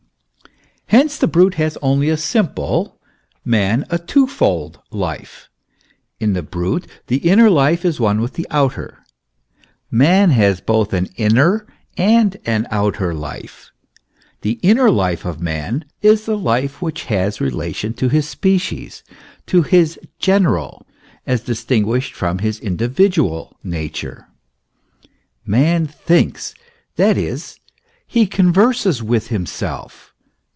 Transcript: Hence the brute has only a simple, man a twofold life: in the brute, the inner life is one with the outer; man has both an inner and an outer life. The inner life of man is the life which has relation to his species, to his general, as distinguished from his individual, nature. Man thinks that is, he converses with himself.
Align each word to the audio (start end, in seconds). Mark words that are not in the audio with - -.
Hence 0.93 1.17
the 1.17 1.25
brute 1.27 1.53
has 1.53 1.77
only 1.81 2.09
a 2.09 2.17
simple, 2.17 2.99
man 3.45 3.85
a 3.89 3.97
twofold 3.97 4.81
life: 4.91 5.47
in 6.19 6.33
the 6.33 6.43
brute, 6.43 6.85
the 7.07 7.19
inner 7.29 7.49
life 7.49 7.85
is 7.85 7.97
one 7.97 8.19
with 8.19 8.33
the 8.33 8.45
outer; 8.51 8.97
man 9.89 10.31
has 10.31 10.59
both 10.59 10.91
an 10.91 11.07
inner 11.15 11.65
and 11.95 12.35
an 12.45 12.67
outer 12.71 13.13
life. 13.13 13.69
The 14.41 14.59
inner 14.63 14.91
life 14.91 15.23
of 15.23 15.39
man 15.39 15.85
is 16.01 16.25
the 16.25 16.37
life 16.37 16.81
which 16.81 17.05
has 17.05 17.39
relation 17.39 17.93
to 17.93 18.09
his 18.09 18.27
species, 18.27 19.01
to 19.45 19.61
his 19.61 19.97
general, 20.19 20.85
as 21.25 21.39
distinguished 21.39 22.13
from 22.13 22.39
his 22.39 22.59
individual, 22.59 23.55
nature. 23.63 24.27
Man 25.45 25.87
thinks 25.87 26.53
that 26.97 27.17
is, 27.17 27.61
he 28.05 28.27
converses 28.27 29.01
with 29.01 29.29
himself. 29.29 30.09